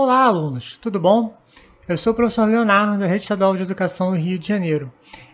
Olá, 0.00 0.22
alunos, 0.22 0.78
tudo 0.78 1.00
bom? 1.00 1.36
Eu 1.88 1.98
sou 1.98 2.12
o 2.12 2.14
professor 2.14 2.44
Leonardo, 2.44 3.00
da 3.00 3.06
Rede 3.08 3.22
Estadual 3.22 3.56
de 3.56 3.64
Educação 3.64 4.12
do 4.12 4.16
Rio 4.16 4.38
de 4.38 4.46
Janeiro, 4.46 4.92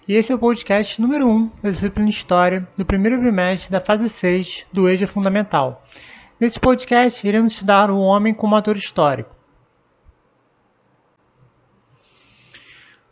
e 0.08 0.14
esse 0.14 0.32
é 0.32 0.34
o 0.34 0.38
podcast 0.38 1.02
número 1.02 1.28
1 1.28 1.50
da 1.62 1.70
disciplina 1.70 2.08
História 2.08 2.66
do 2.74 2.82
primeiro 2.82 3.20
trimestre 3.20 3.70
da 3.70 3.78
fase 3.78 4.08
6 4.08 4.64
do 4.72 4.88
EJA 4.88 5.06
Fundamental. 5.06 5.84
Nesse 6.40 6.58
podcast, 6.58 7.28
iremos 7.28 7.52
estudar 7.52 7.90
o 7.90 7.98
homem 7.98 8.32
como 8.32 8.56
ator 8.56 8.74
histórico. 8.74 9.36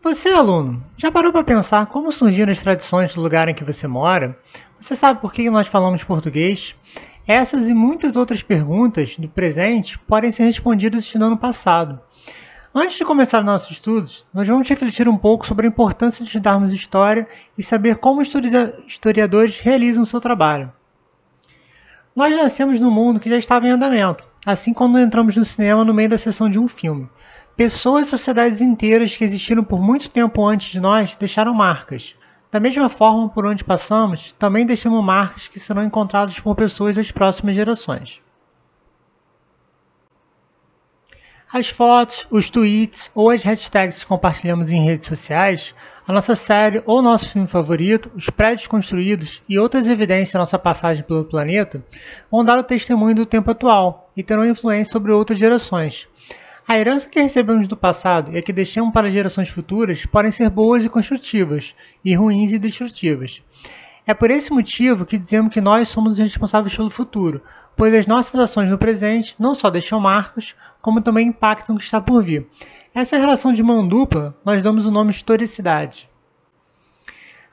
Você, 0.02 0.30
aluno, 0.30 0.82
já 0.96 1.12
parou 1.12 1.32
para 1.32 1.44
pensar 1.44 1.84
como 1.84 2.10
surgiram 2.10 2.50
as 2.50 2.62
tradições 2.62 3.14
do 3.14 3.20
lugar 3.20 3.50
em 3.50 3.54
que 3.54 3.62
você 3.62 3.86
mora? 3.86 4.38
Você 4.80 4.96
sabe 4.96 5.20
por 5.20 5.34
que 5.34 5.50
nós 5.50 5.68
falamos 5.68 6.02
português? 6.02 6.74
Essas 7.26 7.68
e 7.68 7.74
muitas 7.74 8.16
outras 8.16 8.42
perguntas 8.42 9.16
do 9.16 9.28
presente 9.28 9.98
podem 9.98 10.32
ser 10.32 10.44
respondidas 10.44 11.04
estudando 11.04 11.34
o 11.34 11.38
passado. 11.38 12.00
Antes 12.74 12.96
de 12.96 13.04
começar 13.04 13.42
nossos 13.42 13.70
estudos, 13.70 14.26
nós 14.34 14.48
vamos 14.48 14.68
refletir 14.68 15.08
um 15.08 15.16
pouco 15.16 15.46
sobre 15.46 15.66
a 15.66 15.68
importância 15.68 16.24
de 16.24 16.28
estudarmos 16.28 16.72
história 16.72 17.28
e 17.56 17.62
saber 17.62 17.96
como 17.96 18.22
historiadores 18.22 19.60
realizam 19.60 20.04
seu 20.04 20.20
trabalho. 20.20 20.72
Nós 22.16 22.34
nascemos 22.36 22.80
num 22.80 22.90
mundo 22.90 23.20
que 23.20 23.30
já 23.30 23.36
estava 23.36 23.66
em 23.66 23.70
andamento, 23.70 24.24
assim 24.44 24.72
quando 24.72 24.98
entramos 24.98 25.36
no 25.36 25.44
cinema 25.44 25.84
no 25.84 25.94
meio 25.94 26.08
da 26.08 26.18
sessão 26.18 26.48
de 26.50 26.58
um 26.58 26.66
filme. 26.66 27.08
Pessoas 27.56 28.06
e 28.06 28.10
sociedades 28.10 28.60
inteiras 28.60 29.16
que 29.16 29.22
existiram 29.22 29.62
por 29.62 29.80
muito 29.80 30.10
tempo 30.10 30.44
antes 30.44 30.72
de 30.72 30.80
nós 30.80 31.14
deixaram 31.14 31.54
marcas. 31.54 32.16
Da 32.52 32.60
mesma 32.60 32.90
forma 32.90 33.30
por 33.30 33.46
onde 33.46 33.64
passamos, 33.64 34.34
também 34.34 34.66
deixamos 34.66 35.02
marcas 35.02 35.48
que 35.48 35.58
serão 35.58 35.82
encontradas 35.82 36.38
por 36.38 36.54
pessoas 36.54 36.96
das 36.96 37.10
próximas 37.10 37.56
gerações. 37.56 38.20
As 41.50 41.70
fotos, 41.70 42.26
os 42.30 42.50
tweets 42.50 43.10
ou 43.14 43.30
as 43.30 43.42
hashtags 43.42 44.02
que 44.02 44.08
compartilhamos 44.08 44.70
em 44.70 44.84
redes 44.84 45.08
sociais, 45.08 45.74
a 46.06 46.12
nossa 46.12 46.34
série 46.34 46.82
ou 46.84 47.00
nosso 47.00 47.30
filme 47.30 47.48
favorito, 47.48 48.10
os 48.14 48.28
prédios 48.28 48.66
construídos 48.66 49.42
e 49.48 49.58
outras 49.58 49.88
evidências 49.88 50.34
da 50.34 50.40
nossa 50.40 50.58
passagem 50.58 51.04
pelo 51.04 51.24
planeta 51.24 51.82
vão 52.30 52.44
dar 52.44 52.58
o 52.58 52.64
testemunho 52.64 53.14
do 53.14 53.24
tempo 53.24 53.50
atual 53.50 54.12
e 54.14 54.22
terão 54.22 54.44
influência 54.44 54.92
sobre 54.92 55.10
outras 55.10 55.38
gerações. 55.38 56.06
A 56.72 56.78
herança 56.78 57.06
que 57.06 57.20
recebemos 57.20 57.68
do 57.68 57.76
passado 57.76 58.32
e 58.32 58.38
a 58.38 58.42
que 58.42 58.50
deixamos 58.50 58.94
para 58.94 59.10
gerações 59.10 59.50
futuras 59.50 60.06
podem 60.06 60.30
ser 60.32 60.48
boas 60.48 60.82
e 60.82 60.88
construtivas, 60.88 61.74
e 62.02 62.14
ruins 62.14 62.50
e 62.50 62.58
destrutivas. 62.58 63.42
É 64.06 64.14
por 64.14 64.30
esse 64.30 64.50
motivo 64.50 65.04
que 65.04 65.18
dizemos 65.18 65.52
que 65.52 65.60
nós 65.60 65.90
somos 65.90 66.14
os 66.14 66.18
responsáveis 66.18 66.74
pelo 66.74 66.88
futuro, 66.88 67.42
pois 67.76 67.92
as 67.92 68.06
nossas 68.06 68.40
ações 68.40 68.70
no 68.70 68.78
presente 68.78 69.34
não 69.38 69.54
só 69.54 69.68
deixam 69.68 70.00
marcas, 70.00 70.54
como 70.80 71.02
também 71.02 71.28
impactam 71.28 71.76
o 71.76 71.78
que 71.78 71.84
está 71.84 72.00
por 72.00 72.22
vir. 72.22 72.46
Essa 72.94 73.18
relação 73.18 73.52
de 73.52 73.62
mão 73.62 73.86
dupla 73.86 74.34
nós 74.42 74.62
damos 74.62 74.86
o 74.86 74.90
nome 74.90 75.10
historicidade. 75.10 76.08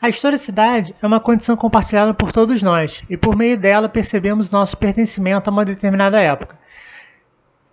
A 0.01 0.07
historicidade 0.07 0.95
é 1.01 1.05
uma 1.05 1.19
condição 1.19 1.57
compartilhada 1.57 2.13
por 2.13 2.31
todos 2.31 2.63
nós, 2.63 3.03
e 3.09 3.17
por 3.17 3.35
meio 3.35 3.57
dela 3.57 3.89
percebemos 3.89 4.49
nosso 4.49 4.77
pertencimento 4.77 5.49
a 5.49 5.51
uma 5.51 5.65
determinada 5.65 6.21
época. 6.21 6.57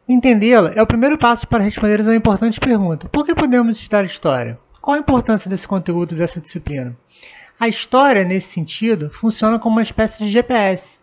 Entendê-la 0.08 0.70
é 0.76 0.80
o 0.80 0.86
primeiro 0.86 1.18
passo 1.18 1.48
para 1.48 1.64
responder 1.64 2.00
a 2.00 2.04
uma 2.04 2.14
importante 2.14 2.60
pergunta: 2.60 3.08
por 3.08 3.26
que 3.26 3.34
podemos 3.34 3.76
estudar 3.76 4.04
história? 4.04 4.56
Qual 4.80 4.94
a 4.96 5.00
importância 5.00 5.50
desse 5.50 5.66
conteúdo 5.66 6.14
dessa 6.14 6.40
disciplina? 6.40 6.96
A 7.58 7.66
história, 7.66 8.22
nesse 8.22 8.52
sentido, 8.52 9.10
funciona 9.10 9.58
como 9.58 9.74
uma 9.74 9.82
espécie 9.82 10.24
de 10.24 10.30
GPS. 10.30 11.00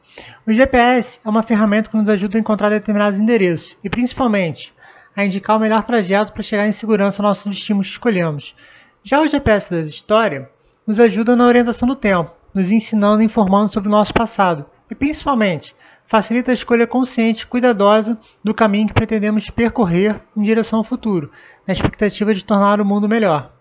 O 0.48 0.54
GPS 0.54 1.20
é 1.26 1.28
uma 1.28 1.44
ferramenta 1.44 1.90
que 1.90 1.98
nos 1.98 2.08
ajuda 2.08 2.38
a 2.38 2.40
encontrar 2.40 2.70
determinados 2.70 3.20
endereços 3.20 3.76
e, 3.84 3.90
principalmente, 3.90 4.74
a 5.14 5.26
indicar 5.26 5.58
o 5.58 5.60
melhor 5.60 5.84
trajeto 5.84 6.32
para 6.32 6.42
chegar 6.42 6.66
em 6.66 6.72
segurança 6.72 7.22
ao 7.22 7.28
nosso 7.28 7.50
destino 7.50 7.82
que 7.82 7.88
escolhemos. 7.88 8.56
Já 9.04 9.20
o 9.20 9.28
GPS 9.28 9.74
da 9.74 9.82
história 9.82 10.50
nos 10.88 10.98
ajuda 10.98 11.36
na 11.36 11.46
orientação 11.46 11.88
do 11.88 11.96
tempo, 11.96 12.32
nos 12.54 12.72
ensinando 12.72 13.22
e 13.22 13.26
informando 13.26 13.74
sobre 13.74 13.90
o 13.90 13.92
nosso 13.92 14.14
passado 14.14 14.66
e, 14.90 14.96
principalmente, 14.96 15.76
facilita 16.14 16.52
a 16.52 16.54
escolha 16.54 16.86
consciente 16.86 17.42
e 17.42 17.48
cuidadosa 17.48 18.20
do 18.44 18.54
caminho 18.54 18.88
que 18.88 18.94
pretendemos 18.94 19.50
percorrer 19.50 20.22
em 20.38 20.44
direção 20.44 20.78
ao 20.78 20.84
futuro, 20.84 21.32
na 21.66 21.74
expectativa 21.74 22.32
de 22.36 22.46
tornar 22.46 22.80
o 22.80 22.86
mundo 22.86 23.10
melhor. 23.10 23.52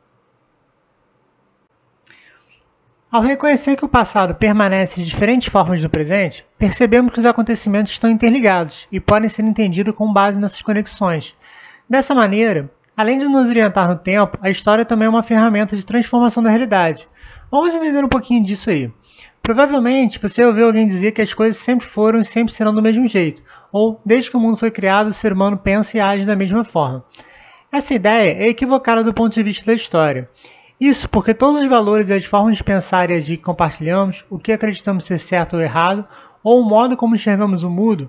Ao 3.11 3.23
reconhecer 3.23 3.75
que 3.75 3.87
o 3.87 3.89
passado 3.89 4.35
permanece 4.35 5.01
de 5.01 5.09
diferentes 5.09 5.51
formas 5.51 5.83
no 5.83 5.89
presente, 5.89 6.45
percebemos 6.59 7.15
que 7.15 7.21
os 7.21 7.25
acontecimentos 7.25 7.93
estão 7.93 8.11
interligados 8.11 8.87
e 8.93 9.01
podem 9.01 9.31
ser 9.31 9.47
entendidos 9.47 9.95
com 9.95 10.12
base 10.12 10.39
nessas 10.39 10.61
conexões. 10.61 11.35
Dessa 11.89 12.15
maneira, 12.15 12.71
além 12.95 13.19
de 13.19 13.25
nos 13.25 13.49
orientar 13.49 13.89
no 13.89 13.97
tempo, 13.97 14.37
a 14.43 14.51
história 14.51 14.85
também 14.85 15.07
é 15.07 15.09
uma 15.09 15.23
ferramenta 15.23 15.75
de 15.75 15.87
transformação 15.87 16.43
da 16.43 16.51
realidade. 16.51 17.09
Vamos 17.51 17.75
entender 17.75 18.05
um 18.05 18.11
pouquinho 18.11 18.45
disso 18.45 18.69
aí. 18.69 18.93
Provavelmente 19.43 20.21
você 20.21 20.45
ouviu 20.45 20.67
alguém 20.67 20.87
dizer 20.87 21.11
que 21.11 21.21
as 21.21 21.35
coisas 21.35 21.57
sempre 21.61 21.85
foram 21.85 22.21
e 22.21 22.25
sempre 22.25 22.55
serão 22.55 22.73
do 22.73 22.81
mesmo 22.81 23.09
jeito, 23.09 23.43
ou 23.73 24.01
desde 24.07 24.31
que 24.31 24.37
o 24.37 24.41
mundo 24.41 24.57
foi 24.57 24.71
criado, 24.71 25.09
o 25.09 25.13
ser 25.13 25.33
humano 25.33 25.59
pensa 25.59 25.97
e 25.97 26.01
age 26.01 26.25
da 26.25 26.37
mesma 26.37 26.65
forma. 26.65 27.05
Essa 27.73 27.93
ideia 27.93 28.45
é 28.45 28.49
equivocada 28.49 29.03
do 29.03 29.13
ponto 29.13 29.35
de 29.35 29.43
vista 29.43 29.67
da 29.67 29.75
história. 29.75 30.31
Isso 30.81 31.09
porque 31.09 31.35
todos 31.35 31.61
os 31.61 31.67
valores 31.67 32.09
e 32.09 32.13
as 32.13 32.25
formas 32.25 32.57
de 32.57 32.63
pensar 32.63 33.11
e 33.11 33.15
agir 33.15 33.37
que 33.37 33.43
compartilhamos, 33.43 34.25
o 34.31 34.39
que 34.39 34.53
acreditamos 34.53 35.07
ser 35.07 35.19
certo 35.19 35.55
ou 35.55 35.63
errado, 35.63 36.07
ou 36.41 36.61
o 36.61 36.65
modo 36.65 36.97
como 36.97 37.17
enxergamos 37.17 37.65
o 37.65 37.71
mundo, 37.71 38.09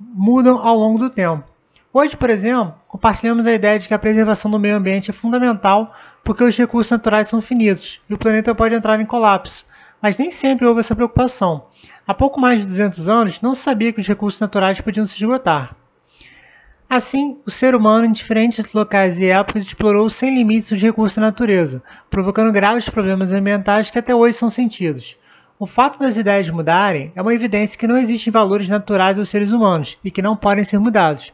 mudam 0.00 0.56
ao 0.66 0.78
longo 0.78 0.98
do 0.98 1.10
tempo. 1.10 1.44
Hoje, 1.92 2.16
por 2.16 2.30
exemplo, 2.30 2.74
compartilhamos 2.88 3.46
a 3.46 3.52
ideia 3.52 3.78
de 3.78 3.88
que 3.88 3.94
a 3.94 3.98
preservação 3.98 4.50
do 4.50 4.58
meio 4.58 4.76
ambiente 4.76 5.10
é 5.10 5.14
fundamental 5.14 5.94
porque 6.24 6.44
os 6.44 6.56
recursos 6.56 6.90
naturais 6.90 7.28
são 7.28 7.42
finitos 7.42 8.00
e 8.08 8.14
o 8.14 8.18
planeta 8.18 8.54
pode 8.54 8.74
entrar 8.74 8.98
em 8.98 9.06
colapso 9.06 9.66
mas 10.00 10.18
nem 10.18 10.30
sempre 10.30 10.66
houve 10.66 10.80
essa 10.80 10.94
preocupação. 10.94 11.66
Há 12.06 12.14
pouco 12.14 12.40
mais 12.40 12.60
de 12.60 12.66
200 12.66 13.08
anos, 13.08 13.40
não 13.40 13.54
se 13.54 13.62
sabia 13.62 13.92
que 13.92 14.00
os 14.00 14.06
recursos 14.06 14.40
naturais 14.40 14.80
podiam 14.80 15.06
se 15.06 15.14
esgotar. 15.14 15.74
Assim, 16.88 17.38
o 17.44 17.50
ser 17.50 17.74
humano, 17.74 18.06
em 18.06 18.12
diferentes 18.12 18.72
locais 18.72 19.18
e 19.18 19.26
épocas, 19.26 19.64
explorou 19.64 20.08
sem 20.08 20.32
limites 20.32 20.70
os 20.70 20.80
recursos 20.80 21.16
da 21.16 21.22
natureza, 21.22 21.82
provocando 22.08 22.52
graves 22.52 22.88
problemas 22.88 23.32
ambientais 23.32 23.90
que 23.90 23.98
até 23.98 24.14
hoje 24.14 24.38
são 24.38 24.48
sentidos. 24.48 25.16
O 25.58 25.66
fato 25.66 25.98
das 25.98 26.16
ideias 26.16 26.48
mudarem 26.48 27.10
é 27.16 27.22
uma 27.22 27.34
evidência 27.34 27.78
que 27.78 27.88
não 27.88 27.96
existem 27.96 28.30
valores 28.30 28.68
naturais 28.68 29.16
dos 29.16 29.28
seres 29.28 29.50
humanos 29.50 29.98
e 30.04 30.12
que 30.12 30.22
não 30.22 30.36
podem 30.36 30.64
ser 30.64 30.78
mudados. 30.78 31.32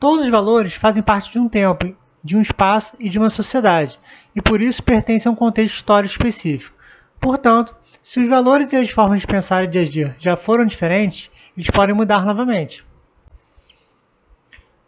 Todos 0.00 0.24
os 0.24 0.30
valores 0.30 0.72
fazem 0.72 1.02
parte 1.02 1.32
de 1.32 1.38
um 1.38 1.48
tempo, 1.48 1.94
de 2.22 2.36
um 2.36 2.40
espaço 2.40 2.94
e 2.98 3.10
de 3.10 3.18
uma 3.18 3.28
sociedade, 3.28 4.00
e 4.34 4.40
por 4.40 4.62
isso 4.62 4.82
pertencem 4.82 5.28
a 5.28 5.32
um 5.32 5.36
contexto 5.36 5.74
histórico 5.74 6.12
específico. 6.12 6.74
Portanto, 7.20 7.76
se 8.04 8.20
os 8.20 8.28
valores 8.28 8.70
e 8.70 8.76
as 8.76 8.90
formas 8.90 9.22
de 9.22 9.26
pensar 9.26 9.64
e 9.64 9.66
de 9.66 9.78
agir 9.78 10.14
já 10.18 10.36
foram 10.36 10.66
diferentes, 10.66 11.30
eles 11.56 11.70
podem 11.70 11.94
mudar 11.94 12.26
novamente. 12.26 12.84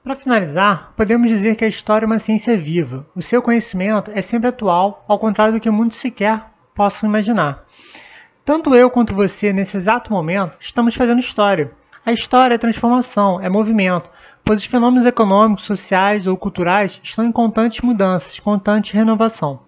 Para 0.05 0.15
finalizar, 0.15 0.93
podemos 0.95 1.27
dizer 1.27 1.57
que 1.57 1.65
a 1.65 1.69
história 1.69 2.05
é 2.05 2.07
uma 2.07 2.19
ciência 2.19 2.59
viva. 2.59 3.07
O 3.17 3.23
seu 3.23 3.41
conhecimento 3.41 4.11
é 4.15 4.21
sempre 4.21 4.51
atual, 4.51 5.03
ao 5.09 5.19
contrário 5.19 5.55
do 5.55 5.61
que 5.61 5.71
muitos 5.71 5.97
sequer 5.97 6.45
possam 6.75 7.09
imaginar. 7.09 7.65
Tanto 8.45 8.75
eu 8.75 8.91
quanto 8.91 9.15
você, 9.15 9.51
nesse 9.51 9.79
exato 9.79 10.13
momento, 10.13 10.55
estamos 10.61 10.95
fazendo 10.95 11.19
história. 11.19 11.73
A 12.05 12.13
história 12.13 12.57
é 12.57 12.59
transformação, 12.59 13.41
é 13.41 13.49
movimento, 13.49 14.11
pois 14.45 14.61
os 14.61 14.67
fenômenos 14.67 15.07
econômicos, 15.07 15.65
sociais 15.65 16.27
ou 16.27 16.37
culturais 16.37 17.01
estão 17.03 17.25
em 17.25 17.33
constantes 17.33 17.81
mudanças, 17.81 18.39
constante 18.39 18.93
renovação. 18.93 19.66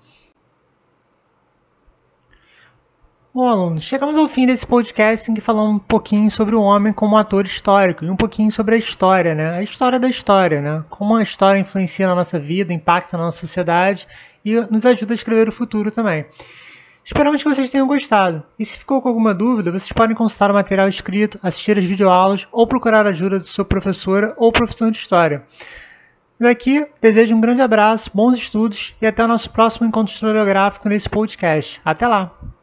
Bom, 3.38 3.47
alunos, 3.47 3.84
chegamos 3.84 4.19
ao 4.19 4.26
fim 4.26 4.47
desse 4.47 4.66
podcast 4.66 5.31
em 5.31 5.34
que 5.34 5.41
falamos 5.41 5.76
um 5.76 5.78
pouquinho 5.78 6.28
sobre 6.28 6.56
o 6.56 6.60
homem 6.60 6.93
como 6.93 7.16
ator 7.16 7.47
histórico 7.47 8.04
e 8.04 8.10
um 8.10 8.16
pouquinho 8.16 8.50
sobre 8.50 8.75
a 8.75 8.78
história, 8.78 9.32
né? 9.32 9.50
A 9.50 9.62
história 9.62 9.97
da 9.97 10.09
história, 10.09 10.61
né? 10.61 10.82
Como 10.90 11.14
a 11.14 11.23
história 11.23 11.61
influencia 11.61 12.08
na 12.08 12.17
nossa 12.17 12.37
vida, 12.37 12.73
impacta 12.73 13.17
na 13.17 13.26
nossa 13.26 13.38
sociedade 13.38 14.08
e 14.44 14.56
nos 14.62 14.85
ajuda 14.85 15.12
a 15.12 15.14
escrever 15.14 15.49
o 15.49 15.52
futuro 15.52 15.93
também. 15.93 16.26
Esperamos 17.05 17.40
que 17.40 17.49
vocês 17.49 17.70
tenham 17.70 17.87
gostado. 17.87 18.43
E 18.58 18.64
se 18.64 18.76
ficou 18.76 19.00
com 19.00 19.08
alguma 19.08 19.32
dúvida, 19.32 19.70
vocês 19.70 19.93
podem 19.93 20.17
consultar 20.17 20.50
o 20.50 20.55
material 20.55 20.88
escrito, 20.88 21.38
assistir 21.40 21.79
as 21.79 21.85
videoaulas 21.85 22.49
ou 22.50 22.67
procurar 22.67 23.06
a 23.06 23.11
ajuda 23.11 23.38
de 23.38 23.46
sua 23.46 23.64
professora 23.64 24.35
ou 24.37 24.50
professor 24.50 24.90
de 24.90 24.99
história. 24.99 25.44
Daqui, 26.40 26.85
desejo 27.00 27.37
um 27.37 27.40
grande 27.40 27.62
abraço, 27.62 28.11
bons 28.12 28.37
estudos 28.37 28.96
e 29.00 29.06
até 29.06 29.25
o 29.25 29.29
nosso 29.29 29.49
próximo 29.50 29.87
encontro 29.87 30.12
historiográfico 30.12 30.88
nesse 30.88 31.08
podcast. 31.08 31.81
Até 31.85 32.05
lá! 32.05 32.57